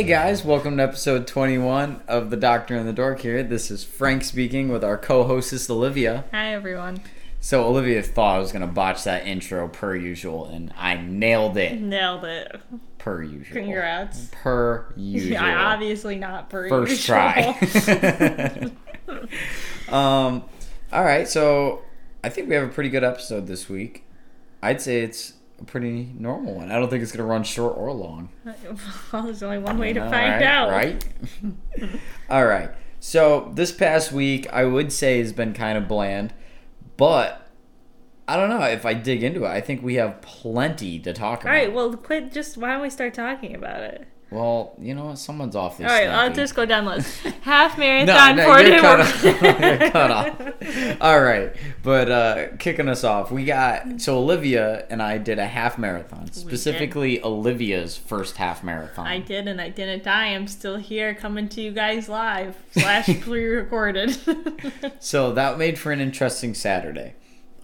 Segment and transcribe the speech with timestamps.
[0.00, 3.42] Hey guys, welcome to episode 21 of The Doctor and the Dork here.
[3.42, 6.24] This is Frank speaking with our co hostess Olivia.
[6.32, 7.02] Hi everyone.
[7.38, 11.58] So, Olivia thought I was going to botch that intro per usual, and I nailed
[11.58, 12.58] it Nailed it.
[12.96, 13.60] per usual.
[13.60, 14.30] Congrats.
[14.32, 15.32] Per usual.
[15.32, 17.16] Yeah, obviously not per First usual.
[17.16, 18.70] try.
[19.90, 20.44] um,
[20.94, 21.82] all right, so
[22.24, 24.06] I think we have a pretty good episode this week.
[24.62, 26.70] I'd say it's a pretty normal one.
[26.70, 28.30] I don't think it's going to run short or long.
[29.12, 30.70] well, there's only one way to All find right, out.
[30.70, 31.04] Right?
[32.30, 32.70] All right.
[32.98, 36.34] So this past week, I would say has been kind of bland,
[36.96, 37.48] but
[38.28, 39.48] I don't know if I dig into it.
[39.48, 41.50] I think we have plenty to talk about.
[41.50, 42.32] right, well, quit.
[42.32, 44.06] Just why don't we start talking about it?
[44.30, 45.18] Well, you know what?
[45.18, 45.86] Someone's awfully.
[45.86, 46.28] All right, snappy.
[46.28, 47.20] I'll just go down the list.
[47.42, 49.24] Half marathon, no, four you're cut off.
[49.24, 51.00] You're cut off.
[51.00, 55.46] All right, but uh, kicking us off, we got so Olivia and I did a
[55.46, 59.06] half marathon, specifically Olivia's first half marathon.
[59.06, 60.26] I did, and I didn't die.
[60.28, 64.16] I'm still here, coming to you guys live slash pre-recorded.
[65.00, 67.14] So that made for an interesting Saturday.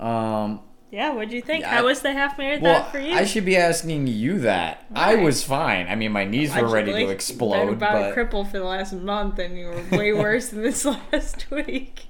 [0.00, 1.62] Um, yeah, what'd you think?
[1.62, 3.12] Yeah, How I- was the half marathon Well, for you?
[3.15, 4.84] I should be asking you that.
[4.95, 5.89] I was fine.
[5.89, 8.93] I mean, my knees were ready to Been explode, about a cripple for the last
[8.93, 12.06] month, and you were way worse than this last week.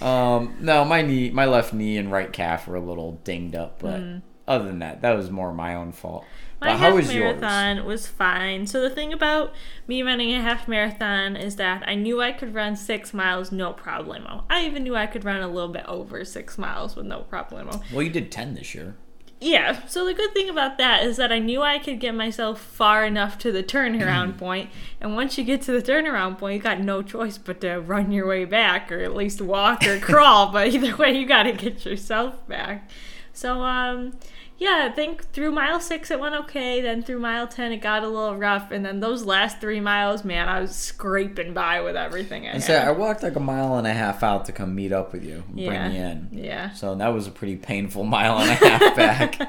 [0.00, 3.80] um, no, my knee, my left knee and right calf were a little dinged up.
[3.80, 4.00] But
[4.46, 6.24] other than that, that was more my own fault.
[6.60, 7.40] My but half was yours?
[7.40, 8.66] marathon was fine.
[8.66, 9.54] So the thing about
[9.86, 13.72] me running a half marathon is that I knew I could run six miles no
[13.72, 14.42] problemo.
[14.50, 17.80] I even knew I could run a little bit over six miles with no problemo.
[17.92, 18.96] Well, you did ten this year.
[19.40, 19.86] Yeah.
[19.86, 23.04] So the good thing about that is that I knew I could get myself far
[23.04, 24.38] enough to the turnaround point.
[24.38, 27.76] point, and once you get to the turnaround point, you got no choice but to
[27.76, 30.50] run your way back, or at least walk or crawl.
[30.50, 32.90] But either way, you got to get yourself back.
[33.32, 34.14] So um.
[34.60, 36.80] Yeah, I think through mile six it went okay.
[36.80, 40.24] Then through mile ten it got a little rough, and then those last three miles,
[40.24, 42.62] man, I was scraping by with everything I had.
[42.64, 45.24] said I walked like a mile and a half out to come meet up with
[45.24, 45.68] you, and Yeah.
[45.88, 46.28] bring you in.
[46.32, 46.70] yeah.
[46.72, 49.40] So that was a pretty painful mile and a half back.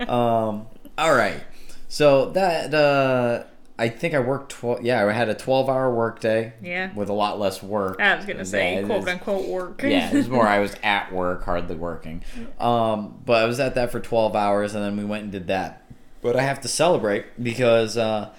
[0.08, 0.66] um,
[0.98, 1.40] all right.
[1.88, 3.44] So that uh,
[3.78, 4.82] I think I worked twelve.
[4.82, 6.52] Yeah, I had a twelve-hour workday.
[6.62, 6.92] Yeah.
[6.94, 8.00] With a lot less work.
[8.00, 9.82] I was gonna say quote is- unquote work.
[9.82, 12.22] yeah, it was more I was at work, hardly working.
[12.60, 15.46] Um, but I was at that for 12 hours, and then we went and did
[15.48, 15.82] that.
[16.20, 18.30] But I have to celebrate because uh,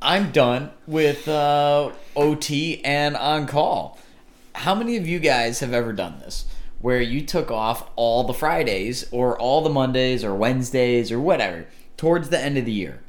[0.00, 3.98] I'm done with uh, OT and on call.
[4.54, 6.44] How many of you guys have ever done this?
[6.80, 11.66] Where you took off all the Fridays or all the Mondays or Wednesdays or whatever
[11.96, 13.00] towards the end of the year.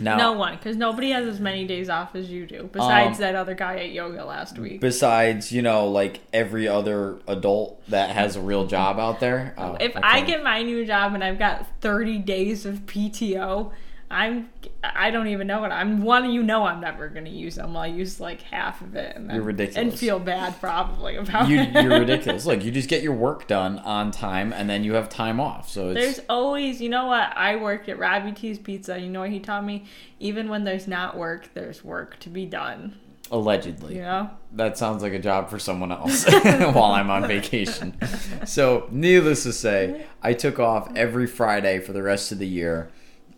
[0.00, 2.68] Now, No one, because nobody has as many days off as you do.
[2.72, 4.80] Besides Um, that other guy at yoga last week.
[4.80, 9.54] besides you know like every other adult that has a real job out there.
[9.58, 13.70] Oh, if I get my new job and I've got 30 days of PTO,
[14.10, 14.48] I'm
[14.82, 17.76] I don't even know what I'm one you know I'm never gonna use them.
[17.76, 19.76] I'll use like half of it and then, You're ridiculous.
[19.76, 21.72] and feel bad probably about you, it.
[21.72, 22.44] you're ridiculous.
[22.46, 25.68] Look, you just get your work done on time, and then you have time off.
[25.68, 27.36] So it's There's always, you know what?
[27.36, 28.98] I worked at Robbie T's Pizza.
[28.98, 29.84] You know what he taught me?
[30.20, 32.96] Even when there's not work, there's work to be done.
[33.30, 34.30] allegedly You know?
[34.52, 37.96] that sounds like a job for someone else while I'm on vacation.
[38.46, 42.90] So, needless to say, I took off every Friday for the rest of the year.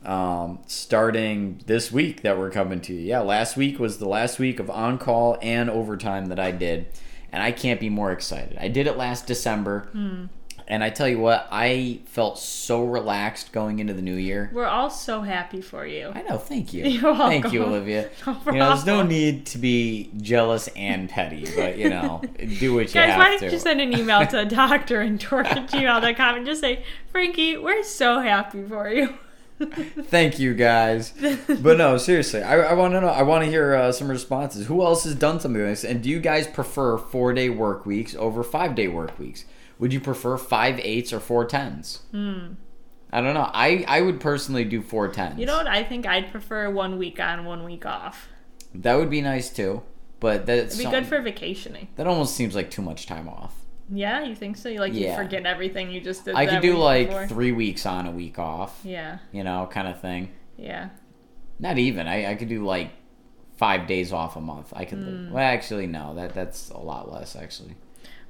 [0.07, 2.95] Um, starting this week that we're coming to.
[2.95, 6.87] Yeah, last week was the last week of on call and overtime that I did,
[7.33, 8.57] and I can't be more excited.
[8.61, 9.89] I did it last December.
[10.69, 14.51] And I tell you what, I felt so relaxed going into the new year.
[14.53, 16.11] We're all so happy for you.
[16.13, 16.39] I know.
[16.39, 16.85] Thank you.
[16.87, 17.65] You're Thank you.
[17.65, 18.11] Olivia.
[18.27, 22.21] No you know, there's no need to be jealous and petty, but you know,
[22.59, 23.53] do what you Guys, have why don't to.
[23.53, 27.57] you send an email to a doctor and dork at gmail.com and just say, Frankie,
[27.57, 29.15] we're so happy for you.
[29.59, 31.13] Thank you, guys.
[31.49, 33.09] But no, seriously, I, I want to know.
[33.09, 34.67] I want to hear uh, some responses.
[34.67, 35.85] Who else has done something like this?
[35.85, 39.45] And do you guys prefer four day work weeks over five day work weeks?
[39.79, 42.01] Would you prefer five eights or four tens?
[42.11, 42.53] Hmm.
[43.13, 43.49] I don't know.
[43.53, 45.39] I, I would personally do four tens.
[45.39, 45.69] You know what?
[45.69, 48.29] I think I'd prefer one week on, one week off.
[48.75, 49.83] that would be nice too.
[50.19, 51.89] But that's It'd be good for vacationing.
[51.97, 53.55] that almost seems like too much time off.
[53.89, 54.69] Yeah, you think so?
[54.69, 55.11] You like Yeah.
[55.11, 56.35] you forget everything you just did.
[56.35, 57.29] I could do like before?
[57.29, 58.81] three weeks on, a week off.
[58.83, 60.31] Yeah, You know, kind of thing.
[60.57, 60.89] yeah.
[61.59, 62.07] Not even.
[62.07, 62.91] I, I could do like
[63.57, 64.73] five days off a month.
[64.77, 64.99] I could.
[64.99, 65.31] Hmm.
[65.33, 66.15] Well, actually, no.
[66.15, 67.77] That that's a lot less actually.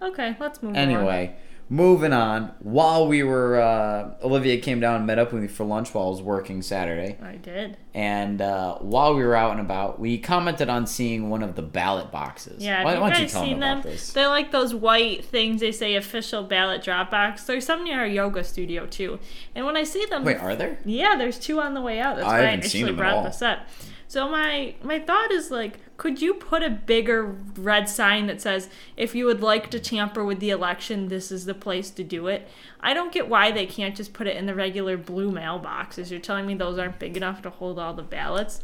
[0.00, 0.76] Okay, let's move on.
[0.76, 1.34] Anyway,
[1.68, 2.52] moving on.
[2.60, 6.06] While we were, uh, Olivia came down and met up with me for lunch while
[6.06, 7.76] I was working Saturday, I did.
[7.94, 11.62] and uh, while we were out and about, we commented on seeing one of the
[11.62, 12.62] ballot boxes.
[12.62, 13.96] Yeah, why, have why guys you tell seen them them?
[14.14, 17.44] They're like those white things they say official ballot drop box.
[17.44, 19.18] There's some near our yoga studio too.
[19.54, 20.78] And when I see them, Wait, are there?
[20.84, 22.16] yeah, there's two on the way out.
[22.16, 23.22] That's I why I initially them at all.
[23.22, 23.60] brought this up.
[24.08, 28.68] So my my thought is like, could you put a bigger red sign that says,
[28.96, 32.26] if you would like to tamper with the election, this is the place to do
[32.26, 32.48] it?
[32.80, 36.10] I don't get why they can't just put it in the regular blue mailboxes.
[36.10, 38.62] You're telling me those aren't big enough to hold all the ballots?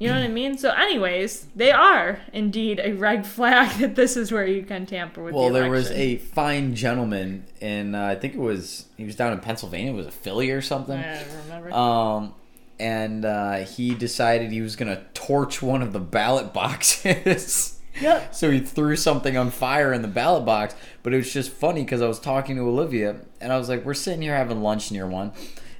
[0.00, 0.56] You know what I mean?
[0.56, 5.22] So, anyways, they are indeed a red flag that this is where you can tamper
[5.22, 5.34] with.
[5.34, 9.14] Well, the there was a fine gentleman in uh, I think it was he was
[9.14, 9.92] down in Pennsylvania.
[9.92, 10.98] It was a Philly or something.
[10.98, 11.72] I don't remember.
[11.74, 12.34] Um,
[12.80, 17.76] and uh, he decided he was gonna torch one of the ballot boxes.
[18.00, 18.34] Yep.
[18.34, 20.74] So he threw something on fire in the ballot box.
[21.02, 23.84] But it was just funny because I was talking to Olivia and I was like,
[23.84, 25.32] we're sitting here having lunch near one,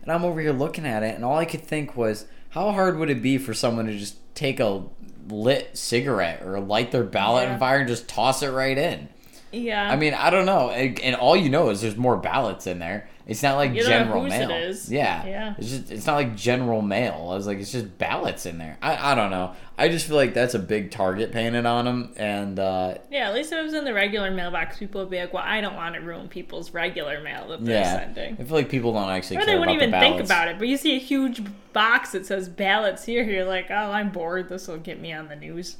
[0.02, 2.98] and I'm over here looking at it, and all I could think was, how hard
[2.98, 4.82] would it be for someone to just take a
[5.28, 7.54] lit cigarette or light their ballot Yeah.
[7.54, 9.08] on fire and just toss it right in?
[9.52, 9.90] Yeah.
[9.90, 12.78] I mean, I don't know, and, and all you know is there's more ballots in
[12.78, 13.08] there.
[13.26, 14.50] It's not like You don't know general mail.
[14.50, 14.90] it is.
[14.90, 15.54] Yeah, Yeah.
[15.56, 17.28] It's just it's not like general mail.
[17.30, 18.76] I was like, it's just ballots in there.
[18.82, 19.54] I, I don't know.
[19.78, 23.34] I just feel like that's a big target painted on them, and uh, yeah, at
[23.34, 25.76] least if it was in the regular mailbox, people would be like, well, I don't
[25.76, 28.34] want to ruin people's regular mail that they're yeah, sending.
[28.34, 30.48] I feel like people don't actually Or care they wouldn't about even the think about
[30.48, 30.58] it.
[30.58, 31.42] But you see a huge
[31.72, 33.22] box that says ballots here.
[33.22, 34.48] You're like, oh, I'm bored.
[34.48, 35.76] This will get me on the news.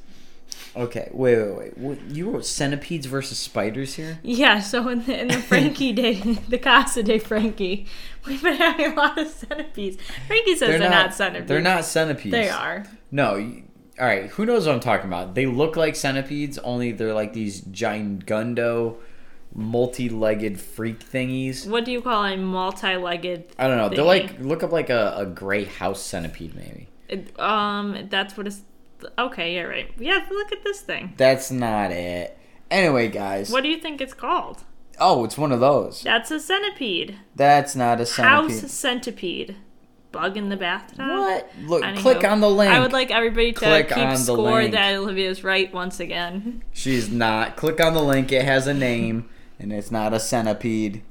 [0.77, 1.79] Okay, wait, wait, wait.
[1.79, 4.19] What, you wrote centipedes versus spiders here?
[4.23, 6.15] Yeah, so in the, in the Frankie day,
[6.49, 7.87] the Casa de Frankie,
[8.27, 9.97] we've been having a lot of centipedes.
[10.29, 11.49] Frankie says they're, not, centipedes.
[11.49, 12.31] They're not centipedes.
[12.33, 12.85] They are.
[13.11, 13.35] No.
[13.37, 13.65] you-
[13.99, 14.31] All right.
[14.31, 15.35] Who knows what I'm talking about?
[15.35, 18.97] They look like centipedes, only they're like these giganto,
[19.53, 21.69] multi-legged freak thingies.
[21.69, 23.45] What do you call a multi-legged?
[23.59, 23.89] I don't know.
[23.89, 26.89] They're like look up like a, a gray house centipede, maybe.
[27.09, 28.63] It- um, that's what it's.
[29.19, 29.91] Okay, you're right.
[29.99, 31.15] Yeah, look at this thing.
[31.17, 32.37] That's not it.
[32.71, 33.51] Anyway, guys.
[33.51, 34.65] What do you think it's called?
[34.99, 36.03] Oh, it's one of those.
[36.03, 37.19] That's a centipede.
[37.35, 38.61] That's not a centipede.
[38.61, 39.57] House centipede.
[40.13, 40.99] Bug in the bathtub.
[40.99, 41.51] What?
[41.63, 42.73] Look, Anywho, click on the link.
[42.73, 44.73] I would like everybody to Click keep on the score link.
[44.73, 46.65] that Olivia's right once again.
[46.73, 47.57] She's not.
[47.57, 48.33] Click on the link.
[48.33, 51.03] It has a name, and it's not a centipede.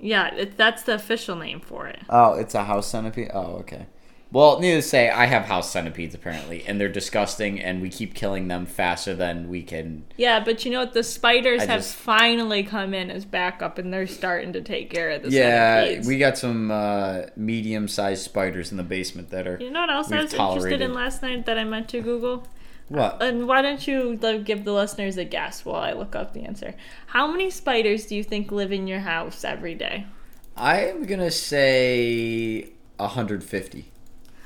[0.00, 2.00] Yeah, it, that's the official name for it.
[2.10, 3.30] Oh, it's a house centipede.
[3.32, 3.86] Oh, okay.
[4.32, 8.14] Well, needless to say, I have house centipedes apparently, and they're disgusting, and we keep
[8.14, 10.04] killing them faster than we can.
[10.16, 10.94] Yeah, but you know what?
[10.94, 14.88] The spiders I have just- finally come in as backup, and they're starting to take
[14.88, 16.08] care of the Yeah, centipedes.
[16.08, 19.58] we got some uh, medium-sized spiders in the basement that are.
[19.60, 22.48] You know what else I was interested in last night that I meant to Google?
[22.88, 23.22] What?
[23.22, 26.40] And why don't you like, give the listeners a guess while I look up the
[26.44, 26.74] answer?
[27.06, 30.06] How many spiders do you think live in your house every day?
[30.56, 33.91] I'm gonna say 150.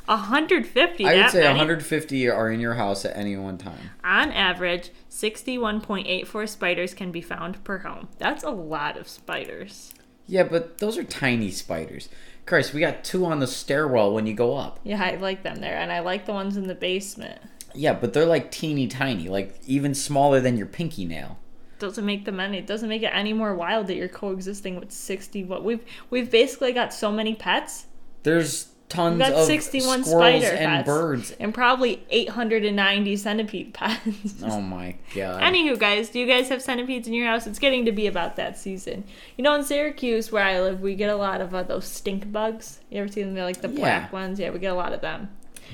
[0.07, 1.05] 150.
[1.05, 1.51] I would say many?
[1.51, 3.91] 150 are in your house at any one time.
[4.05, 8.09] On average, 61.84 spiders can be found per home.
[8.19, 9.93] That's a lot of spiders.
[10.27, 12.09] Yeah, but those are tiny spiders.
[12.47, 14.79] Christ, we got two on the stairwell when you go up.
[14.85, 17.41] Yeah, I like them there, and I like the ones in the basement.
[17.75, 21.39] Yeah, but they're like teeny tiny, like even smaller than your pinky nail.
[21.79, 22.63] Doesn't make them any.
[22.63, 25.45] Doesn't make it any more wild that you're coexisting with 60.
[25.45, 27.87] What we've we've basically got so many pets
[28.23, 30.87] There's tons of 61 squirrels spider and pets.
[30.87, 31.31] birds.
[31.41, 34.01] and probably 890 centipede pets.
[34.45, 35.43] Oh my god.
[35.43, 37.47] Anywho, guys, do you guys have centipedes in your house?
[37.47, 39.05] It's getting to be about that season.
[39.37, 42.31] You know, in Syracuse, where I live, we get a lot of uh, those stink
[42.31, 42.81] bugs.
[42.91, 43.35] You ever see them?
[43.35, 44.13] They're like the black Yeah.
[44.13, 44.39] ones.
[44.39, 45.29] Yeah, we get a lot of them.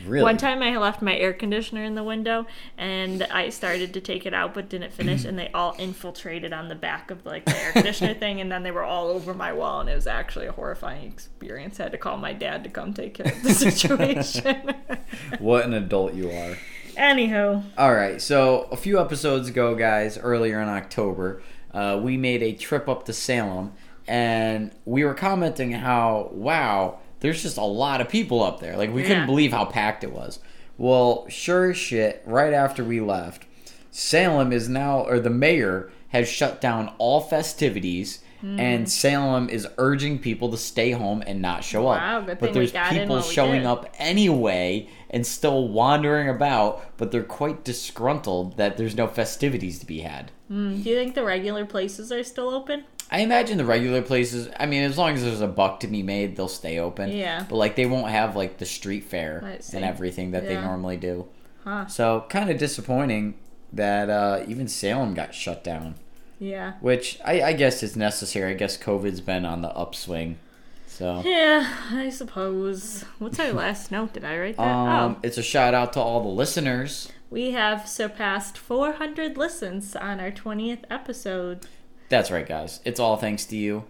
[0.06, 0.22] Really?
[0.22, 2.46] One time I left my air conditioner in the window
[2.76, 6.68] and I started to take it out but didn't finish and they all infiltrated on
[6.68, 9.52] the back of like the air conditioner thing and then they were all over my
[9.52, 11.78] wall and it was actually a horrifying experience.
[11.80, 14.75] I had to call my dad to come take care of the situation.
[15.38, 16.56] What an adult you are.
[16.96, 22.42] Anywho, All right, so a few episodes ago, guys, earlier in October, uh, we made
[22.42, 23.72] a trip up to Salem,
[24.06, 28.76] and we were commenting how, wow, there's just a lot of people up there.
[28.76, 29.08] Like, we Yeah.
[29.08, 30.38] couldn't believe how packed it was.
[30.76, 33.44] Well, sure as shit, right after we left,
[33.90, 38.20] Salem is now, or the mayor has shut down all festivities.
[38.40, 38.58] Hmm.
[38.58, 42.40] And Salem is urging people to stay home and not show Wow, up.
[42.40, 48.76] but there's people showing up anyway and still wandering about, but they're quite disgruntled that
[48.76, 50.32] there's no festivities to be had.
[50.50, 52.82] mm, do you think the regular places are still open?
[53.12, 56.02] I imagine the regular places, I mean, as long as there's a buck to be
[56.02, 57.11] made, they'll stay open.
[57.11, 57.45] Yeah.
[57.49, 61.28] But like they won't have like the street fair and everything that they normally do.
[61.64, 61.87] Huh.
[61.87, 63.35] So kind of disappointing
[63.73, 65.95] that uh, even Salem got shut down,
[66.38, 66.73] Yeah.
[66.81, 68.52] which I, I guess is necessary.
[68.52, 70.38] I guess COVID's been on the upswing.
[70.87, 73.04] So Yeah, I suppose.
[73.19, 74.12] What's our last note?
[74.14, 74.62] Did I write that?
[74.62, 75.21] um, oh.
[75.23, 77.11] it's a shout out to all the listeners.
[77.31, 81.66] We have surpassed 400 listens on our 20th episode.
[82.12, 82.81] That's right, guys.
[82.85, 83.85] It's all thanks to you.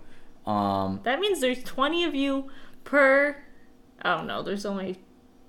[0.47, 2.49] Um, That means there's 20 of you
[2.85, 3.37] per.
[4.01, 4.45] I don't know.
[4.45, 5.01] there's only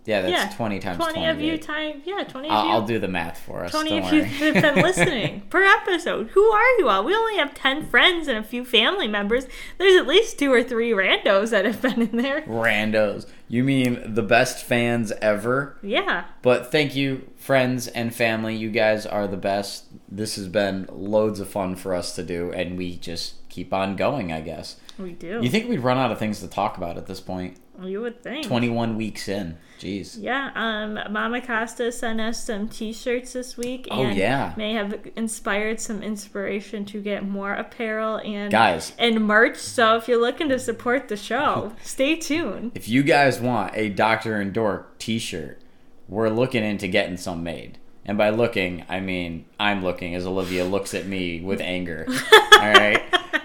[0.05, 1.27] Yeah, that's yeah, 20 times 20 20.
[1.29, 1.61] of you babe.
[1.61, 2.01] time.
[2.05, 2.71] Yeah, 20 of I'll, you.
[2.71, 3.71] I'll do the math for us.
[3.71, 6.27] 20 don't of you have been listening per episode.
[6.29, 7.03] Who are you all?
[7.05, 9.47] We only have 10 friends and a few family members.
[9.77, 12.41] There's at least two or three randos that have been in there.
[12.41, 13.27] Randos.
[13.47, 15.77] You mean the best fans ever?
[15.81, 16.25] Yeah.
[16.41, 18.55] But thank you, friends and family.
[18.55, 19.85] You guys are the best.
[20.09, 23.95] This has been loads of fun for us to do, and we just keep on
[23.95, 24.77] going, I guess.
[24.97, 25.39] We do.
[25.41, 27.57] You think we'd run out of things to talk about at this point?
[27.87, 28.45] You would think.
[28.47, 29.57] 21 weeks in.
[29.79, 30.17] Jeez.
[30.19, 34.53] Yeah, um, Mama Costa sent us some T-shirts this week, Oh, and yeah.
[34.55, 38.93] may have inspired some inspiration to get more apparel and Guys.
[38.97, 39.57] and merch.
[39.57, 42.71] So if you're looking to support the show, stay tuned.
[42.75, 45.59] If you guys want a Doctor and Dork t shirt,
[46.07, 47.77] we're looking into getting some made.
[48.05, 52.05] And by looking, I mean I'm looking as Olivia looks at me with anger.
[52.53, 53.01] All right.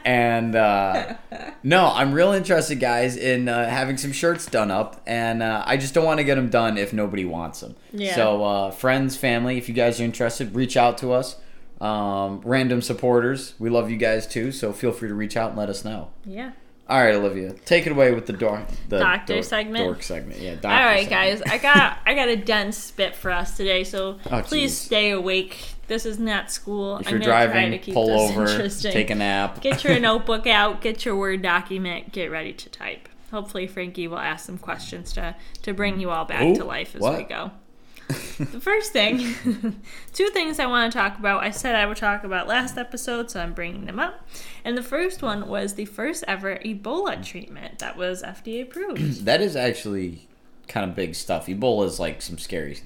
[0.09, 1.17] And uh,
[1.63, 5.03] no, I'm real interested, guys, in uh, having some shirts done up.
[5.07, 7.77] And uh, I just don't want to get them done if nobody wants them.
[7.93, 8.15] Yeah.
[8.15, 11.37] So, uh, friends, family, if you guys are interested, reach out to us.
[11.81, 14.51] Um, random supporters, we love you guys too.
[14.51, 16.09] So feel free to reach out and let us know.
[16.25, 16.53] Yeah.
[16.89, 19.85] All right, Olivia, take it away with the dork, the Doctor dork- segment?
[19.85, 20.53] Dork segment, yeah.
[20.65, 21.11] All right, segment.
[21.11, 24.87] guys, I got I got a dense spit for us today, so Oh, please jeez.
[24.87, 25.59] stay awake.
[25.89, 26.99] This is not school.
[26.99, 28.93] If I'm you're try driving, to keep pull this over, interesting.
[28.93, 29.61] take a nap.
[29.63, 33.09] Get your notebook out, get your Word document, get ready to type.
[33.31, 36.95] Hopefully, Frankie will ask some questions to, to bring you all back Ooh, to life
[36.95, 37.19] as what?
[37.19, 37.51] we go.
[38.09, 39.35] the first thing,
[40.15, 41.43] two things I want to talk about.
[41.43, 44.27] I said I would talk about last episode, so I'm bringing them up.
[44.65, 49.01] And the first one was the first ever Ebola treatment that was FDA approved.
[49.27, 50.27] that is actually
[50.69, 51.47] kind of big stuff.
[51.49, 52.81] Ebola is like some scary.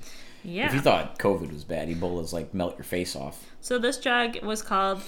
[0.45, 0.67] Yeah.
[0.67, 3.51] If you thought COVID was bad, Ebola is like melt your face off.
[3.61, 5.03] So this drug was called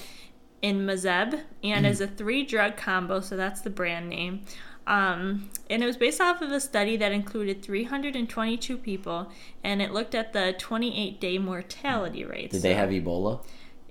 [0.62, 4.44] Inmazeb and is a three drug combo, so that's the brand name.
[4.86, 9.30] Um, and it was based off of a study that included 322 people,
[9.62, 12.52] and it looked at the 28 day mortality rates.
[12.52, 13.42] Did they have Ebola?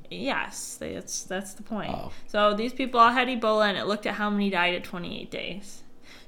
[0.10, 1.92] Yes, that's that's the point.
[1.92, 2.12] Oh.
[2.28, 5.32] So these people all had Ebola, and it looked at how many died at 28
[5.32, 5.83] days.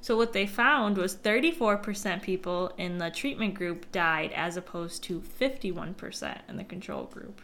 [0.05, 5.19] So what they found was 34% people in the treatment group died, as opposed to
[5.19, 7.41] 51% in the control group.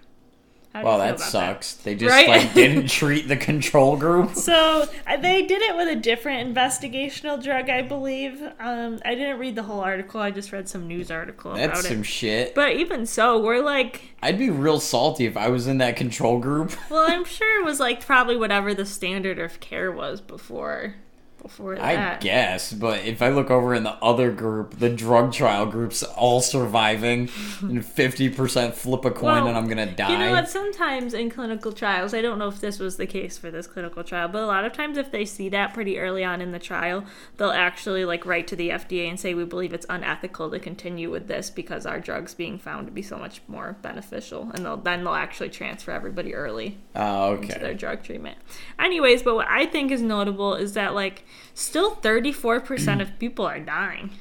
[0.75, 1.73] Wow, that sucks.
[1.73, 2.27] They just Right?
[2.27, 4.35] like didn't treat the control group.
[4.35, 8.39] So uh, they did it with a different investigational drug, I believe.
[8.59, 10.21] Um, I didn't read the whole article.
[10.21, 11.87] I just read some news article about That's it.
[11.87, 12.53] some shit.
[12.53, 16.37] But even so, we're like, I'd be real salty if I was in that control
[16.37, 16.73] group.
[16.91, 20.93] well, I'm sure it was like probably whatever the standard of care was before,
[21.41, 25.65] before I guess, but if I look over in the other group, the drug trial
[25.65, 27.29] group's all surviving,
[27.61, 30.11] and fifty percent flip a coin Well, and I'm gonna die.
[30.11, 30.49] You know what?
[30.49, 34.03] Sometimes in clinical trials, I don't know if this was the case for this clinical
[34.03, 36.59] trial, but a lot of times if they see that pretty early on in the
[36.59, 37.03] trial,
[37.37, 41.09] they'll actually like write to the FDA and say we believe it's unethical to continue
[41.09, 44.77] with this because our drug's being found to be so much more beneficial, and they'll
[44.77, 48.37] then they'll actually transfer everybody early ah, Oh, to their drug treatment.
[48.79, 53.59] Anyways, but what I think is notable is that like still 34% of people are
[53.59, 54.11] dying.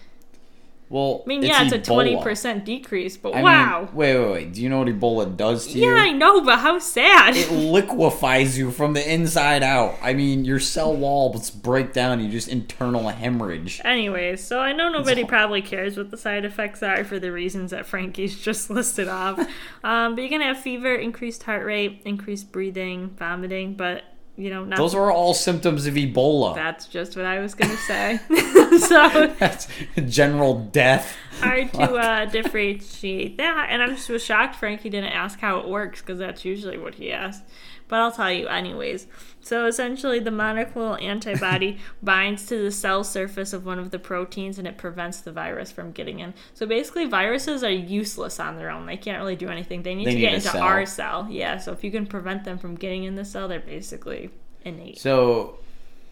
[0.91, 3.83] Well, I mean, yeah, it's a 20% decrease, but I wow.
[3.83, 4.53] Mean, wait, wait, wait.
[4.53, 5.95] Do you know what Ebola does to yeah, you?
[5.95, 7.37] Yeah, I know, but how sad.
[7.37, 9.97] It liquefies you from the inside out.
[10.03, 12.19] I mean, your cell walls break down.
[12.19, 13.81] You just internal hemorrhage.
[13.85, 17.31] Anyways, so I know nobody all- probably cares what the side effects are for the
[17.31, 19.39] reasons that Frankie's just listed off.
[19.85, 24.03] um, but you can have fever, increased heart rate, increased breathing, vomiting, but
[24.37, 26.55] you know, not Those are all symptoms of Ebola.
[26.55, 28.19] that's just what I was gonna say.
[28.79, 29.69] so That's
[30.09, 31.17] general death.
[31.41, 35.69] hard to uh, differentiate that, and I'm just was shocked Frankie didn't ask how it
[35.69, 37.43] works because that's usually what he asked.
[37.91, 39.09] But I'll tell you anyways.
[39.43, 44.59] So essentially, the monoclonal antibody binds to the cell surface of one of the proteins,
[44.59, 46.33] and it prevents the virus from getting in.
[46.55, 48.87] So basically, viruses are useless on their own.
[48.87, 49.83] They can't really do anything.
[49.83, 50.63] They need They to need get into cell.
[50.63, 51.27] our cell.
[51.29, 51.59] Yeah.
[51.59, 54.31] So if you can prevent them from getting in the cell, they're basically
[54.65, 54.99] innate.
[54.99, 55.59] So,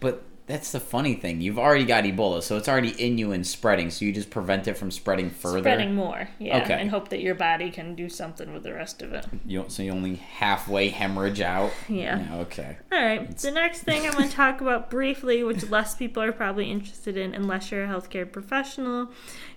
[0.01, 1.41] but that's the funny thing.
[1.41, 3.91] You've already got Ebola, so it's already in you and spreading.
[3.91, 5.59] So you just prevent it from spreading further.
[5.59, 6.73] Spreading more, yeah, Okay.
[6.73, 9.27] and hope that your body can do something with the rest of it.
[9.45, 11.71] You so you only halfway hemorrhage out.
[11.87, 12.25] Yeah.
[12.39, 12.77] okay.
[12.91, 13.37] All right.
[13.37, 17.15] The next thing I'm going to talk about briefly, which less people are probably interested
[17.15, 19.09] in unless you're a healthcare professional,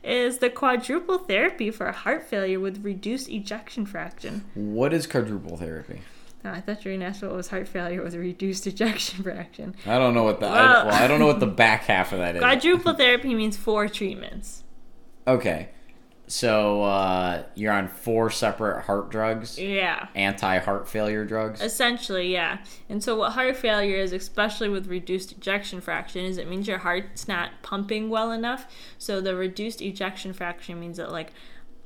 [0.04, 4.44] is the quadruple therapy for heart failure with reduced ejection fraction.
[4.54, 6.02] What is quadruple therapy?
[6.50, 9.75] I thought you were going to ask what was heart failure with reduced ejection fraction.
[9.87, 12.12] I don't know what the I, Well- well, I don't know what the back half
[12.12, 12.40] of that is.
[12.42, 14.64] Quadruple therapy means four treatments.
[15.26, 15.68] Okay.
[16.28, 20.06] So uh, you're on four separate heart drugs, Yeah.
[20.14, 21.61] anti heart failure drugs.
[21.61, 22.58] Essentially, yeah.
[22.88, 26.78] And so, what heart failure is, especially with reduced ejection fraction, is it means your
[26.78, 28.66] heart's not pumping well enough.
[28.96, 31.32] So, the reduced ejection fraction means that, like,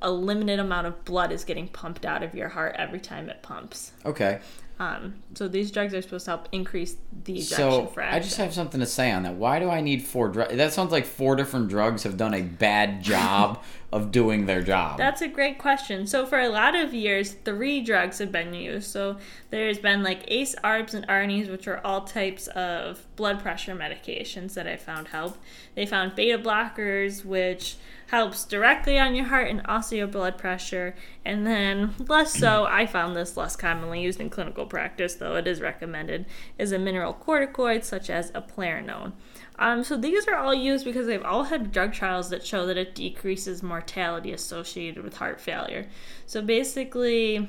[0.03, 3.43] a limited amount of blood is getting pumped out of your heart every time it
[3.43, 3.93] pumps.
[4.05, 4.41] Okay.
[4.79, 8.15] Um, so, these drugs are supposed to help increase the ejection So fraction.
[8.15, 9.35] I just have something to say on that.
[9.35, 10.55] Why do I need four drugs?
[10.55, 13.63] That sounds like four different drugs have done a bad job
[13.93, 14.99] of doing their job.
[14.99, 16.07] That's a great question.
[16.07, 18.91] So for a lot of years, three drugs have been used.
[18.91, 19.19] So
[19.51, 24.55] there's been like ACE, ARBs, and ARNIs, which are all types of blood pressure medications
[24.55, 25.39] that I found help.
[25.75, 27.77] They found beta blockers, which
[28.09, 30.95] helps directly on your heart and also your blood pressure.
[31.25, 35.47] And then less so, I found this less commonly used in clinical practice, though it
[35.47, 36.27] is recommended,
[36.59, 39.13] is a mineralocorticoid such as a eplerenone.
[39.59, 42.77] Um, so these are all used because they've all had drug trials that show that
[42.77, 45.89] it decreases mortality associated with heart failure.
[46.27, 47.49] So basically,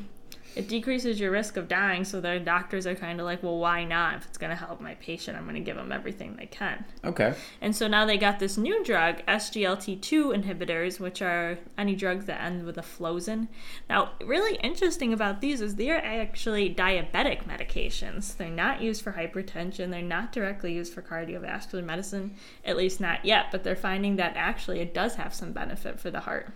[0.56, 2.04] it decreases your risk of dying.
[2.04, 4.16] So the doctors are kind of like, well, why not?
[4.16, 6.86] If it's going to help my patient, I'm going to give them everything they can.
[7.04, 7.36] okay.
[7.62, 12.42] And so now they got this new drug, SGLT2 inhibitors, which are any drugs that
[12.42, 13.48] end with a flozin.
[13.90, 18.36] Now, really interesting about these is they are actually diabetic medications.
[18.36, 22.36] They're not used for hypertension, they're not directly used for cardiovascular medicine,
[22.66, 26.12] at least not yet, but they're finding that actually it does have some benefit for
[26.12, 26.52] the heart.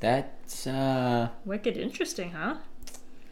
[0.00, 2.56] That's uh Wicked interesting, huh?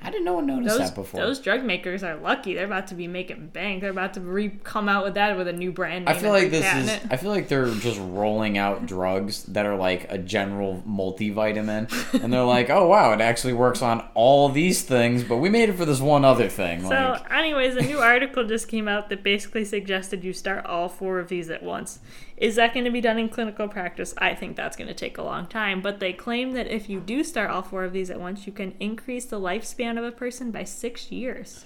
[0.03, 1.21] I didn't know one noticed Those, that before.
[1.21, 2.55] those drug makers are lucky.
[2.55, 3.81] They're about to be making bank.
[3.81, 6.51] They're about to re- come out with that with a new brand I feel like
[6.51, 7.03] this is it.
[7.11, 12.33] I feel like they're just rolling out drugs that are like a general multivitamin and
[12.33, 15.77] they're like, "Oh wow, it actually works on all these things, but we made it
[15.77, 19.23] for this one other thing." So, like anyways, a new article just came out that
[19.23, 22.01] basically suggested you start all four of these at once.
[22.37, 24.13] Is that going to be done in clinical practice?
[24.19, 27.01] I think that's going to take a long time, but they claim that if you
[27.01, 30.13] do start all four of these at once, you can increase the lifespan of a
[30.13, 31.65] person by six years.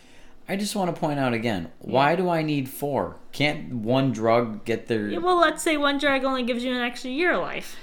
[0.49, 3.17] I just want to point out again, why do I need four?
[3.33, 6.81] Can't one drug get their Yeah, well, let's say one drug only gives you an
[6.81, 7.77] extra year of life.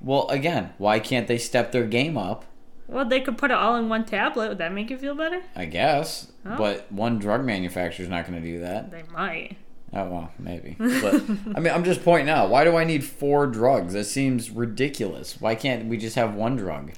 [0.00, 2.44] Well, again, why can't they step their game up?
[2.86, 4.48] Well, they could put it all in one tablet.
[4.48, 5.42] Would that make you feel better?
[5.56, 6.30] I guess.
[6.44, 6.56] Oh.
[6.56, 8.90] But one drug manufacturer's not going to do that.
[8.90, 9.56] They might.
[9.92, 10.76] Oh, well, maybe.
[11.00, 11.14] But
[11.56, 13.94] I mean, I'm just pointing out, why do I need four drugs?
[13.94, 15.40] That seems ridiculous.
[15.40, 16.92] Why can't we just have one drug?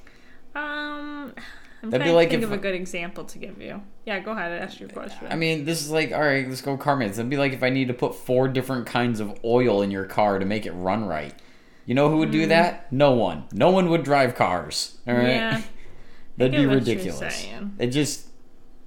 [0.53, 1.33] Um,
[1.81, 3.81] I'm That'd be trying like to think if- of a good example to give you.
[4.05, 4.51] Yeah, go ahead.
[4.61, 5.27] Ask your question.
[5.29, 7.17] I mean, this is like, all right, let's go car maintenance.
[7.19, 10.05] It'd be like if I need to put four different kinds of oil in your
[10.05, 11.33] car to make it run right.
[11.85, 12.91] You know who would do that?
[12.91, 13.45] No one.
[13.53, 14.97] No one would drive cars.
[15.07, 15.23] All right.
[15.23, 15.27] Mm.
[15.27, 15.61] Yeah.
[16.37, 17.47] That'd be ridiculous.
[17.79, 18.28] It just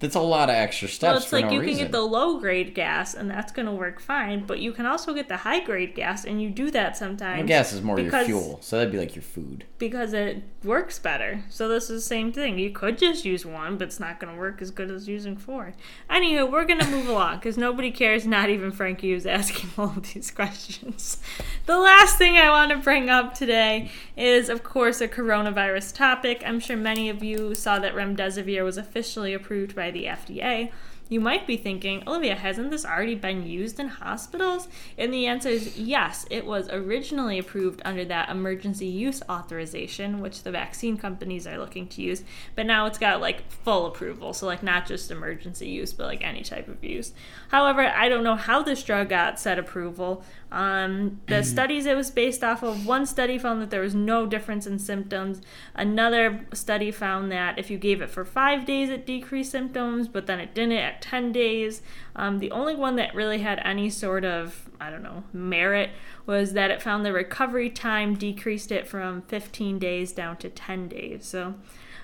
[0.03, 1.09] that's a lot of extra stuff.
[1.15, 1.77] Well, it's like no you reason.
[1.77, 4.45] can get the low grade gas, and that's going to work fine.
[4.45, 7.39] But you can also get the high grade gas, and you do that sometimes.
[7.39, 9.65] Well, gas is more because- your fuel, so that'd be like your food.
[9.79, 11.43] because it works better.
[11.49, 12.59] So this is the same thing.
[12.59, 15.37] You could just use one, but it's not going to work as good as using
[15.37, 15.73] four.
[16.11, 18.27] Anywho, we're going to move along because nobody cares.
[18.27, 21.19] Not even Frankie who's asking all of these questions.
[21.67, 26.43] The last thing I want to bring up today is, of course, a coronavirus topic.
[26.45, 30.73] I'm sure many of you saw that remdesivir was officially approved by the FDA.
[31.13, 34.67] You might be thinking, Olivia, hasn't this already been used in hospitals?
[34.97, 40.43] And the answer is yes, it was originally approved under that emergency use authorization, which
[40.43, 44.33] the vaccine companies are looking to use, but now it's got like full approval.
[44.33, 47.13] So, like, not just emergency use, but like any type of use.
[47.49, 50.25] However, I don't know how this drug got said approval.
[50.51, 54.27] Um, the studies it was based off of, one study found that there was no
[54.27, 55.41] difference in symptoms.
[55.75, 60.27] Another study found that if you gave it for five days, it decreased symptoms, but
[60.27, 61.83] then it didn't 10 days.
[62.17, 65.91] Um, the only one that really had any sort of, I don't know, merit
[66.25, 70.89] was that it found the recovery time decreased it from 15 days down to 10
[70.89, 71.27] days.
[71.27, 71.55] So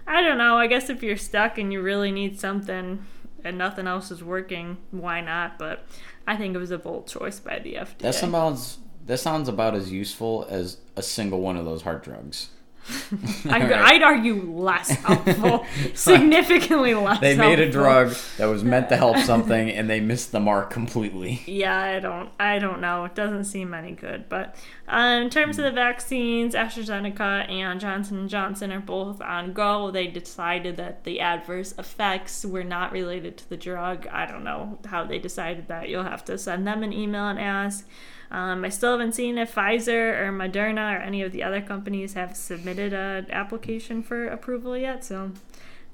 [0.07, 0.59] I don't know.
[0.59, 3.05] I guess if you're stuck and you really need something
[3.45, 5.59] and nothing else is working, why not?
[5.59, 5.87] But
[6.27, 7.99] I think it was a bold choice by the FDA.
[7.99, 12.51] That sounds that sounds about as useful as a single one of those heart drugs.
[13.51, 13.73] I'd, Alright.
[13.73, 17.21] I'd argue less helpful, significantly less.
[17.21, 20.71] They made a drug that was meant to help something, and they missed the mark
[20.71, 21.43] completely.
[21.47, 23.05] Yeah, I don't, I don't know.
[23.05, 24.29] It doesn't seem any good.
[24.29, 24.55] But
[24.89, 29.91] um, in terms of the vaccines, AstraZeneca and Johnson and Johnson are both on go.
[29.91, 34.07] They decided that the adverse effects were not related to the drug.
[34.09, 35.89] I don't know how they decided that.
[35.89, 37.87] You'll have to send them an email and ask.
[38.31, 42.15] Um, I still haven't seen if Pfizer or Moderna or any of the other companies
[42.15, 45.05] have submitted an application for approval yet.
[45.05, 45.33] So,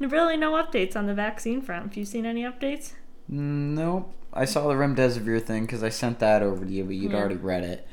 [0.00, 1.85] really, no updates on the vaccine front.
[1.87, 2.92] Have you seen any updates?
[3.28, 4.12] Nope.
[4.33, 7.18] I saw the remdesivir thing because I sent that over to you, but you'd Yeah.
[7.18, 7.87] already read it.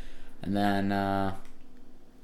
[0.43, 1.35] And then uh,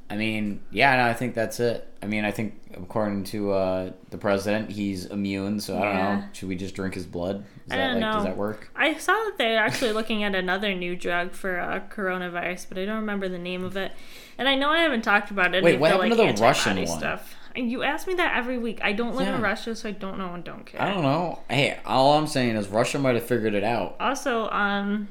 [0.09, 1.85] I mean, yeah, no, I think that's it.
[2.01, 5.59] I mean, I think according to uh, the president, he's immune.
[5.59, 6.15] So I don't Yeah.
[6.19, 6.23] know.
[6.33, 7.43] Should we just drink his blood?
[7.65, 8.71] Is I that don't like, does that work?
[8.75, 12.85] I saw that they're actually looking at another new drug for uh, coronavirus, but I
[12.85, 13.91] don't remember the name of it.
[14.37, 15.63] And I know I haven't talked about it.
[15.63, 16.87] Wait, what happened to the Russian one?
[16.87, 17.35] stuff?
[17.55, 18.79] You ask me that every week.
[18.83, 19.35] I don't live Yeah.
[19.37, 20.79] in Russia, so I don't know and don't care.
[20.79, 21.39] I don't know.
[21.49, 23.95] Hey, all I'm saying is Russia might have figured it out.
[23.99, 25.07] Also, um,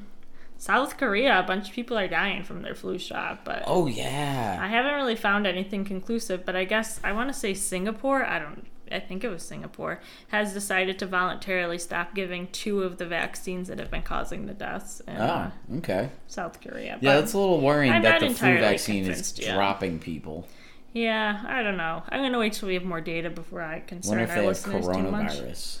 [0.57, 4.57] South Korea, a bunch of people are dying from their flu shot, but Oh yeah.
[4.61, 6.45] I haven't really found anything conclusive.
[6.45, 8.25] But I guess I want to say Singapore.
[8.25, 8.65] I don't.
[8.89, 13.67] I think it was Singapore has decided to voluntarily stop giving two of the vaccines
[13.67, 16.09] that have been causing the deaths in uh, Oh, okay.
[16.27, 16.97] South Korea.
[17.01, 19.53] Yeah, that's a little worrying I'm that the flu vaccine is yet.
[19.55, 20.47] dropping people.
[20.93, 22.01] Yeah, I don't know.
[22.07, 24.41] I'm gonna wait till we have more data before I concern Wonder if our they
[24.41, 25.77] have listeners too much.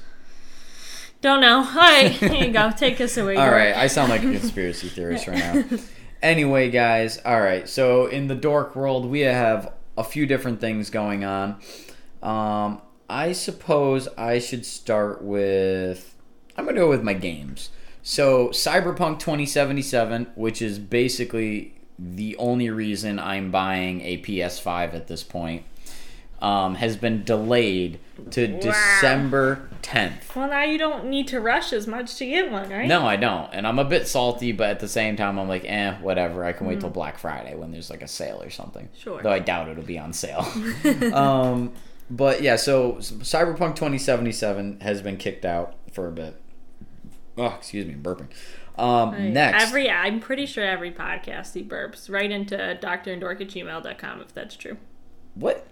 [1.21, 1.57] Don't know.
[1.67, 2.71] All right, here you go.
[2.77, 3.35] Take us away.
[3.35, 5.63] All right, I sound like a conspiracy theorist right now.
[6.19, 7.69] Anyway, guys, all right.
[7.69, 11.59] So in the dork world, we have a few different things going on.
[12.23, 16.15] Um, I suppose I should start with.
[16.57, 17.69] I'm gonna go with my games.
[18.01, 25.23] So Cyberpunk 2077, which is basically the only reason I'm buying a PS5 at this
[25.23, 25.65] point,
[26.41, 27.99] um, has been delayed
[28.31, 28.59] to Wow.
[28.59, 30.35] December 10th.
[30.35, 32.87] Well, now you don't need to rush as much to get one, right?
[32.87, 33.53] No, I don't.
[33.53, 36.43] And I'm a bit salty, but at the same time, I'm like, eh, whatever.
[36.43, 38.89] I can wait till Black Friday when there's like a sale or something.
[38.97, 39.21] Sure.
[39.21, 40.45] Though I doubt it'll be on sale.
[41.13, 41.73] um,
[42.09, 46.41] but yeah, so Cyberpunk 2077 has been kicked out for a bit.
[47.37, 48.27] Oh, excuse me, I'm burping.
[48.77, 49.21] Um, Right.
[49.31, 49.63] next.
[49.63, 54.77] Every, I'm pretty sure every podcast he burps right into at gmail.com if that's true.
[55.35, 55.67] what?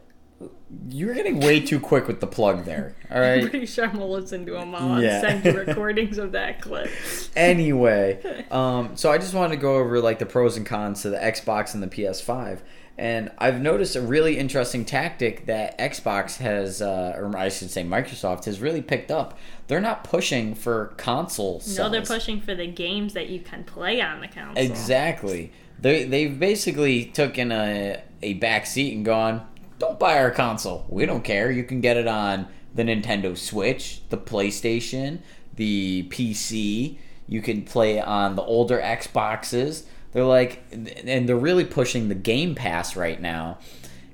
[0.89, 2.95] You're getting way too quick with the plug there.
[3.09, 3.43] All right.
[3.43, 5.25] I'm pretty sure I'm gonna listen to all Yeah.
[5.25, 6.89] and send you recordings of that clip.
[7.35, 11.09] anyway, um, so I just wanted to go over like the pros and cons to
[11.09, 12.59] the Xbox and the PS5,
[12.97, 17.83] and I've noticed a really interesting tactic that Xbox has, uh, or I should say
[17.83, 19.37] Microsoft has really picked up.
[19.67, 21.77] They're not pushing for console sales.
[21.77, 24.63] No, they're pushing for the games that you can play on the console.
[24.63, 25.51] Exactly.
[25.79, 29.45] They they've basically taken a a back seat and gone,
[29.79, 30.85] don't buy our console.
[30.89, 31.51] We don't care.
[31.51, 35.19] You can get it on the Nintendo Switch, the PlayStation,
[35.55, 36.97] the PC.
[37.27, 39.83] You can play on the older Xboxes.
[40.11, 43.57] They're like, and they're really pushing the Game Pass right now.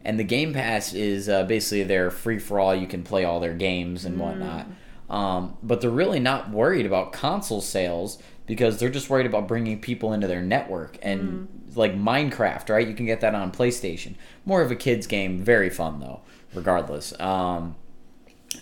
[0.04, 2.74] And the Game Pass is uh, basically their free for all.
[2.74, 4.65] You can play all their games and whatnot.
[5.10, 9.80] Um, but they're really not worried about console sales because they're just worried about bringing
[9.80, 12.88] people into their network and like Minecraft, right?
[12.88, 14.16] You can get that on PlayStation.
[14.46, 16.22] More of a kids game, very fun though,
[16.54, 17.18] regardless.
[17.20, 17.76] Um,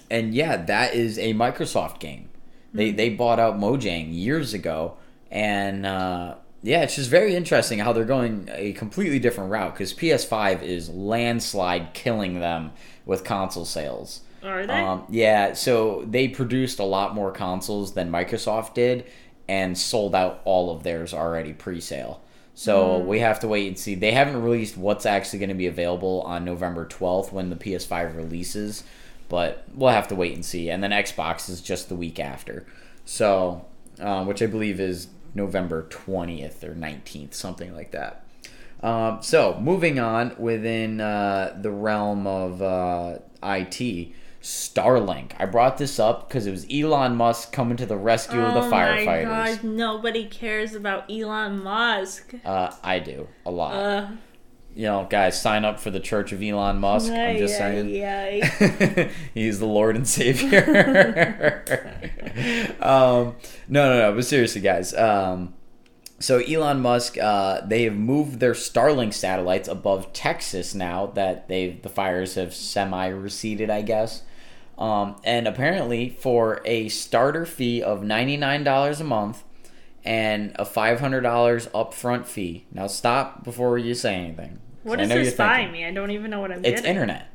[0.09, 2.29] and yeah, that is a Microsoft game.
[2.73, 4.97] They they bought out Mojang years ago,
[5.31, 9.93] and uh, yeah, it's just very interesting how they're going a completely different route because
[9.93, 12.71] PS5 is landslide killing them
[13.05, 14.21] with console sales.
[14.43, 14.73] Are they?
[14.73, 19.05] Um, yeah, so they produced a lot more consoles than Microsoft did
[19.47, 22.21] and sold out all of theirs already pre sale.
[22.59, 23.95] So we have to wait and see.
[23.95, 28.17] They haven't released what's actually going to be available on November 12th when the PS5
[28.17, 28.83] releases,
[29.29, 30.69] but we'll have to wait and see.
[30.69, 32.65] And then Xbox is just the week after.
[33.05, 33.65] So,
[34.01, 38.25] um, which I believe is November 20th or 19th, something like that.
[38.83, 44.09] Um, so, moving on within uh, the realm of uh, IT,
[44.41, 45.31] Starlink.
[45.37, 48.61] I brought this up because it was Elon Musk coming to the rescue of the
[48.61, 49.25] oh my firefighters.
[49.25, 52.33] god, nobody cares about Elon Musk.
[52.45, 53.73] Uh, I do a lot.
[53.73, 54.07] Uh,
[54.75, 57.11] you know, guys, sign up for the Church of Elon Musk.
[57.11, 58.01] I'm just saying.
[58.01, 61.65] Ay, He's the Lord and Savior.
[62.79, 63.35] um,
[63.67, 64.13] no, no, no.
[64.15, 64.93] But seriously, guys.
[64.93, 65.53] Um,
[66.19, 71.79] so Elon Musk, uh, they have moved their Starlink satellites above Texas now that they
[71.81, 74.23] the fires have semi receded, I guess.
[74.79, 79.43] Um, and apparently, for a starter fee of ninety nine dollars a month
[80.05, 82.65] and a five hundred dollars upfront fee.
[82.71, 84.59] Now stop before you say anything.
[84.83, 85.71] What I know this thinking.
[85.73, 85.85] me?
[85.85, 86.85] I don't even know what I'm It's getting.
[86.91, 87.27] internet.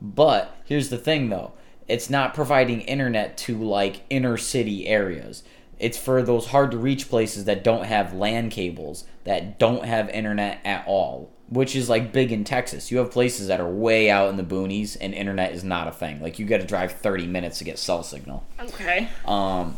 [0.00, 1.52] But here's the thing though.
[1.88, 5.42] It's not providing internet to like inner city areas.
[5.80, 10.08] It's for those hard to reach places that don't have land cables, that don't have
[10.10, 12.90] internet at all, which is like big in Texas.
[12.90, 15.92] You have places that are way out in the boonies and internet is not a
[15.92, 16.20] thing.
[16.20, 18.44] Like you got to drive 30 minutes to get cell signal.
[18.60, 19.08] Okay.
[19.24, 19.76] Um,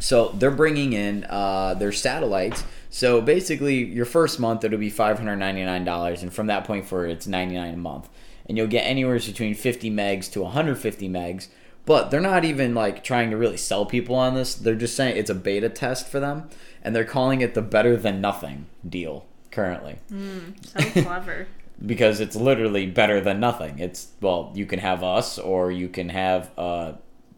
[0.00, 2.64] so they're bringing in uh, their satellites.
[2.88, 6.64] So basically, your first month it'll be five hundred ninety nine dollars, and from that
[6.64, 8.08] point forward, it's ninety nine a month,
[8.48, 11.48] and you'll get anywhere between fifty megs to one hundred fifty megs.
[11.86, 14.54] But they're not even like trying to really sell people on this.
[14.54, 16.48] They're just saying it's a beta test for them,
[16.82, 19.26] and they're calling it the better than nothing deal.
[19.50, 21.48] currently So clever.
[21.84, 23.78] because it's literally better than nothing.
[23.78, 26.92] It's well, you can have us or you can have uh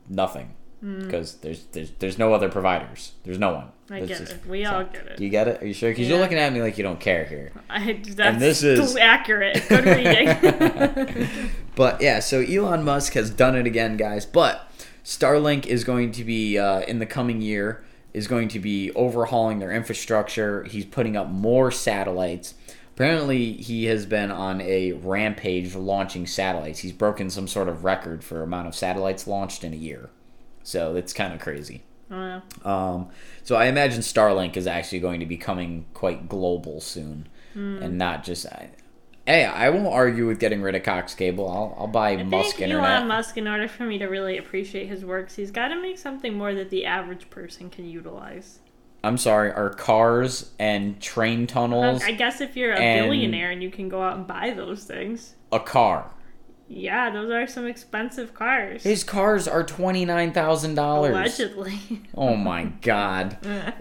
[0.09, 3.12] nothing because there's there's there's no other providers.
[3.24, 3.68] There's no one.
[3.92, 4.46] I It's get just- it.
[4.46, 5.16] We all get it.
[5.18, 5.62] Do you get it?
[5.62, 5.90] Are you sure?
[5.90, 7.52] Because you're looking at me like you don't care here.
[7.70, 9.62] I, that's this is- accurate.
[9.68, 11.28] Good reading.
[11.74, 14.26] But yeah, so Elon Musk has done it again, guys.
[14.26, 14.70] But
[15.05, 19.59] Starlink is going to be uh, in the coming year is going to be overhauling
[19.59, 20.64] their infrastructure.
[20.64, 22.52] He's putting up more satellites.
[22.94, 26.81] Apparently, he has been on a rampage launching satellites.
[26.81, 30.11] He's broken some sort of record for amount of satellites launched in a year.
[30.62, 31.83] So it's kind of crazy.
[32.12, 32.42] Wow.
[32.64, 33.09] Um,
[33.42, 38.22] so I imagine Starlink is actually going to be coming quite global soon, and not
[38.22, 38.44] just.
[38.46, 38.70] I,
[39.27, 41.48] hey, I won't argue with getting rid of Cox Cable.
[41.48, 42.90] I'll I'll buy I Musk think Internet.
[42.90, 45.96] Elon Musk, in order for me to really appreciate his works, he's got to make
[45.98, 48.59] something more that the average person can utilize.
[49.05, 53.70] I'm sorry, are cars and train tunnels I guess if you're a billionaire and you
[53.70, 56.11] can go out and buy those things, a car?
[56.74, 58.82] Yeah, those are some expensive cars.
[58.82, 61.12] His cars are twenty nine thousand dollars.
[61.12, 61.78] Allegedly.
[62.14, 63.38] Oh my god!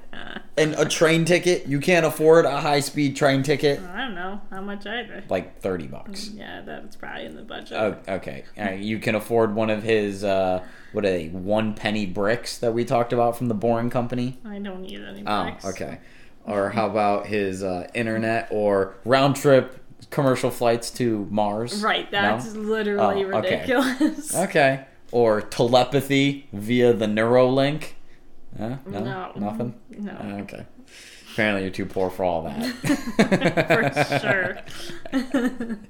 [0.58, 1.65] And a train ticket?
[1.65, 3.80] You can't afford a high speed train ticket?
[3.80, 5.23] I don't know how much either.
[5.30, 6.30] Like thirty bucks.
[6.30, 7.71] Yeah, that's probably in the budget.
[7.73, 8.43] Oh, okay.
[8.60, 11.30] Uh, you can afford one of his uh, what are they?
[11.30, 14.38] One penny bricks that we talked about from the Boring Company.
[14.45, 15.65] I don't need any Bricks.
[15.65, 15.99] Oh, okay.
[16.45, 21.82] Or how about his uh, internet or round trip commercial flights to Mars?
[21.84, 22.22] Right, No?
[22.22, 23.60] that's literally Oh, okay.
[23.60, 24.36] ridiculous.
[24.46, 24.86] Okay.
[25.12, 27.90] Or telepathy via the Neuralink.
[28.58, 28.78] Huh?
[28.86, 29.32] No, No.
[29.36, 29.76] nothing.
[29.98, 30.12] No.
[30.14, 30.66] Uh, okay.
[31.34, 32.66] Apparently, you're too poor for all that.
[33.94, 35.78] For sure.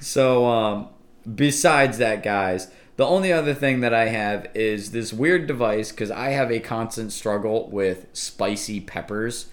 [0.00, 0.88] So, um,
[1.34, 6.10] besides that, guys, the only other thing that I have is this weird device because
[6.10, 9.46] I have a constant struggle with spicy peppers.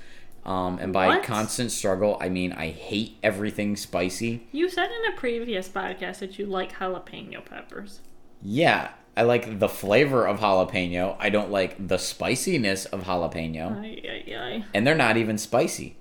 [0.46, 1.24] Um, and by What?
[1.24, 4.46] constant struggle, I mean I hate everything spicy.
[4.52, 8.00] You said in a previous podcast that you like jalapeno peppers.
[8.42, 11.16] Yeah, I like the flavor of jalapeno.
[11.20, 13.80] I don't like the spiciness of jalapeno.
[13.82, 14.66] Ay, ay, ay.
[14.74, 15.96] And they're not even spicy.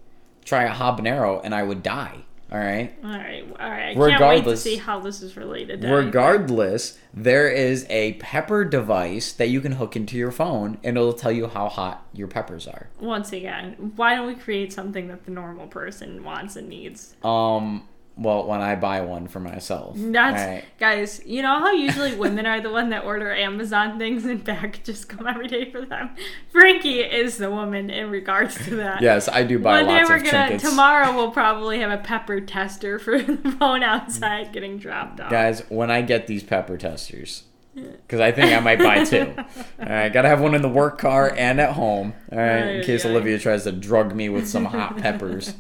[0.45, 2.25] Try a habanero and I would die.
[2.53, 2.93] All right.
[3.03, 3.81] All right, all right.
[3.81, 5.81] I can't wait to Regardless- see how this is related.
[5.81, 6.07] To anything.
[6.07, 11.15] Regardless, there is a pepper device that you can hook into your phone and it'll
[11.15, 12.89] tell you how hot your peppers are.
[13.01, 17.15] Once again, why don't we create something that the normal person wants and needs?
[17.25, 19.97] Um, well, when I buy one for myself.
[19.99, 20.65] That's Alright.
[20.79, 21.23] guys.
[21.25, 25.27] You know how usually women are the one that order Amazon things and packages come
[25.27, 26.11] every day for them.
[26.51, 29.01] Frankie is the woman in regards to that.
[29.01, 30.69] Yes, I do buy One day lots we're of gonna trinkets.
[30.69, 35.31] tomorrow we'll probably have a pepper tester for the phone outside getting dropped off.
[35.31, 37.45] Guys, when I get these pepper testers,
[37.75, 39.33] because I think I might buy two.
[39.39, 42.13] All right, gotta have one in the work car and at home.
[42.31, 43.07] All right, in case.
[43.07, 45.55] Olivia tries to drug me with some hot peppers.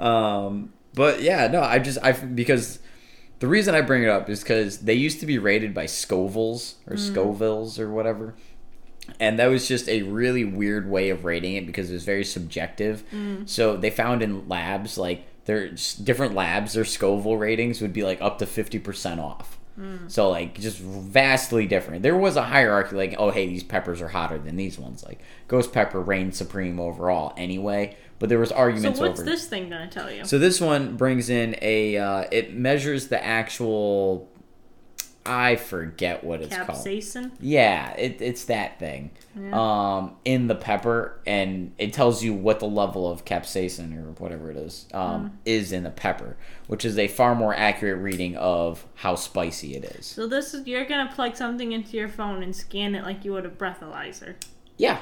[0.00, 2.80] Um, but yeah, no, I just I because
[3.38, 6.74] the reason I bring it up is because they used to be rated by Scovilles
[6.88, 7.10] or mm.
[7.10, 8.34] Scovilles or whatever.
[9.20, 12.24] And that was just a really weird way of rating it because it was very
[12.24, 13.04] subjective.
[13.12, 13.48] Mm.
[13.48, 18.20] So they found in labs, like there's different labs, their Scoville ratings would be like
[18.20, 19.58] up to 50% off.
[19.78, 20.10] Mm.
[20.10, 22.02] So like just vastly different.
[22.02, 25.04] There was a hierarchy like, oh hey, these peppers are hotter than these ones.
[25.04, 27.96] Like ghost pepper reigned supreme overall anyway.
[28.18, 28.98] But there was arguments.
[28.98, 29.30] So what's over.
[29.30, 30.24] this thing gonna tell you?
[30.24, 31.96] So this one brings in a.
[31.96, 34.28] Uh, it measures the actual.
[35.28, 36.68] I forget what it's called.
[36.68, 37.32] Capsaicin.
[37.40, 39.10] Yeah, it, it's that thing.
[39.52, 44.50] Um, in the pepper, and it tells you what the level of capsaicin or whatever
[44.50, 46.36] it is um, is in the pepper,
[46.68, 50.06] which is a far more accurate reading of how spicy it is.
[50.06, 53.32] So this is you're gonna plug something into your phone and scan it like you
[53.32, 54.36] would a breathalyzer.
[54.78, 55.00] Yeah,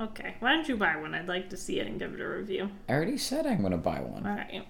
[0.00, 1.14] Okay, why don't you buy one?
[1.14, 2.70] I'd like to see it and give it a review.
[2.88, 4.66] I already said I'm gonna buy one, All right.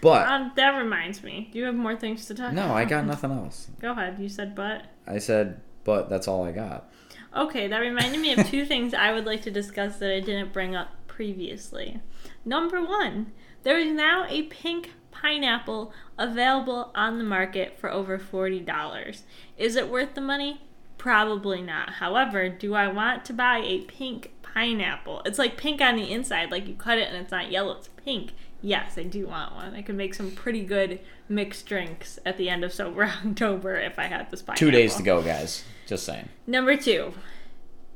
[0.00, 1.48] but Um, that reminds me.
[1.52, 2.52] Do you have more things to talk?
[2.52, 2.76] no, about?
[2.76, 3.68] I got nothing else.
[3.80, 4.18] Go ahead.
[4.20, 4.84] You said but.
[5.06, 6.90] I said, but that's all I got.
[7.36, 10.52] Okay, that reminded me of two things I would like to discuss that I didn't
[10.52, 12.00] bring up previously.
[12.44, 13.32] Number one,
[13.64, 19.22] there is now a pink pineapple available on the market for over $40.
[19.56, 20.62] Is it worth the money?
[20.96, 21.94] Probably not.
[21.94, 25.22] However, do I want to buy a pink pineapple?
[25.24, 27.88] It's like pink on the inside, like you cut it and it's not yellow, it's
[28.04, 28.32] pink.
[28.60, 29.74] Yes, I do want one.
[29.74, 33.98] I could make some pretty good mixed drinks at the end of Sober October if
[33.98, 34.58] I had this pineapple.
[34.58, 35.64] Two days to go, guys.
[35.86, 36.28] Just saying.
[36.46, 37.14] Number two,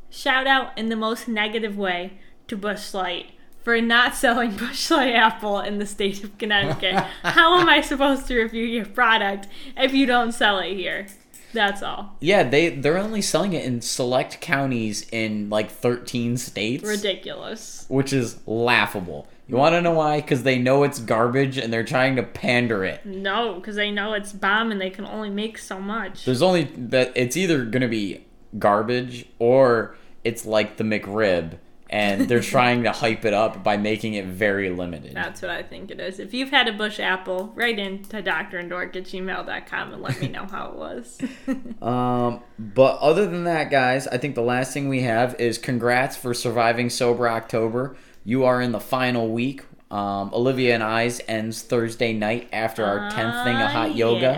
[0.09, 3.33] shout out in the most negative way to Busch Light
[3.65, 6.95] for not selling Busch Light Apple in the state of Connecticut.
[7.25, 11.09] How am I supposed to review your product if you don't sell it here?
[11.53, 12.17] That's all.
[12.21, 17.85] Yeah, they they're only selling it in select counties in like 13 states, Ridiculous.
[17.89, 19.27] which is laughable.
[19.49, 20.21] You want to know why?
[20.21, 23.05] Because they know it's garbage and they're trying to pander it.
[23.05, 26.25] No, because they know it's bomb and they can only make so much.
[26.25, 28.25] There's only that it's either gonna be
[28.59, 31.59] garbage or it's like the McRib,
[31.93, 35.15] and they're trying to hype it up by making it very limited.
[35.15, 36.19] That's what I think it is.
[36.19, 40.29] If you've had a Busch apple, write in to drandork at gmail.com and let me
[40.29, 41.19] know how it was.
[41.83, 46.17] Um, but other than that, guys, I think the last thing we have is congrats
[46.17, 47.97] for surviving sober October.
[48.25, 49.65] You are in the final week.
[49.91, 54.29] Um, Olivia and I's ends Thursday night after our tenth thing of hot Ah, yoga.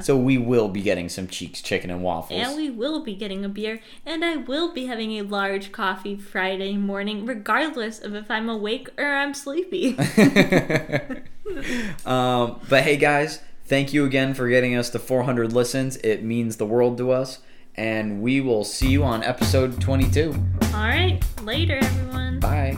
[0.00, 2.40] So we will be getting some cheeks, chicken, and waffles.
[2.40, 6.16] And we will be getting a beer, and I will be having a large coffee
[6.16, 9.98] Friday morning, regardless of if I'm awake or I'm sleepy.
[12.06, 15.96] um, but hey, guys, thank you again for getting us to 400 listens.
[15.98, 17.40] It means the world to us.
[17.74, 20.34] And we will see you on episode 22.
[20.34, 21.20] All right.
[21.42, 22.38] Later, everyone.
[22.38, 22.76] Bye.